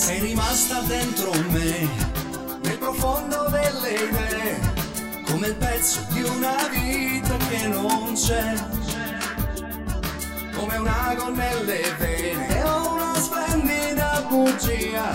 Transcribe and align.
sei 0.00 0.18
rimasta 0.20 0.80
dentro 0.86 1.30
me, 1.50 1.88
nel 2.62 2.78
profondo 2.78 3.50
delle 3.50 3.90
idee, 3.90 4.58
come 5.26 5.48
il 5.48 5.54
pezzo 5.56 6.00
di 6.08 6.22
una 6.22 6.56
vita 6.70 7.36
che 7.36 7.66
non 7.68 8.14
c'è, 8.14 8.54
come 10.54 10.76
un 10.78 10.86
ago 10.86 11.28
nelle 11.28 11.82
vene, 11.98 12.62
ho 12.62 12.94
una 12.94 13.14
splendida 13.20 14.24
bugia, 14.26 15.10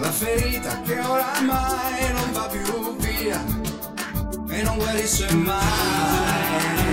la 0.00 0.10
ferita 0.10 0.80
che 0.82 0.98
oramai 0.98 2.12
non 2.12 2.32
va 2.32 2.48
più 2.48 2.96
via, 2.96 3.40
e 4.48 4.62
non 4.62 4.76
guarisce 4.76 5.32
mai, 5.34 6.85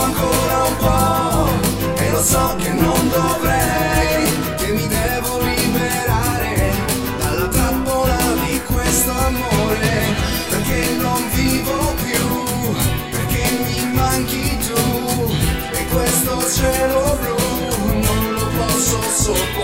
scrivo 0.00 0.02
ancora 0.02 0.64
un 0.64 0.76
po' 0.76 2.02
e 2.02 2.10
lo 2.10 2.22
so 2.22 2.54
che 2.56 2.72
non 2.72 3.08
dovrei, 3.10 4.24
che 4.56 4.72
mi 4.72 4.86
devo 4.86 5.40
liberare. 5.40 6.72
Dalla 7.18 7.48
trappola 7.48 8.16
di 8.44 8.60
questo 8.62 9.10
amore, 9.10 10.14
perché 10.48 10.96
non 10.98 11.28
vivo 11.32 11.94
più, 12.02 12.74
perché 13.10 13.50
mi 13.64 13.92
manchi 13.92 14.58
tu 14.58 15.34
e 15.72 15.86
questo 15.86 16.50
cielo 16.50 17.18
blu 17.20 18.00
non 18.00 18.32
lo 18.32 18.46
posso 18.56 19.02
sopportare, 19.02 19.59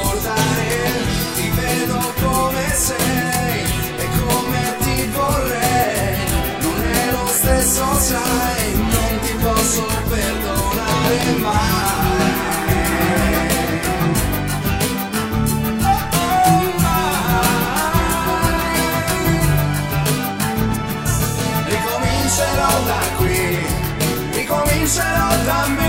ricomincerò 24.86 25.44
da 25.44 25.66
me, 25.66 25.85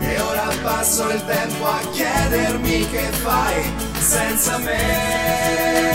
E 0.00 0.20
ora 0.20 0.48
passo 0.62 1.08
il 1.10 1.24
tempo 1.24 1.66
a 1.66 1.78
chiedermi 1.92 2.90
che 2.90 3.12
fai 3.12 3.72
senza 4.00 4.58
me 4.58 5.91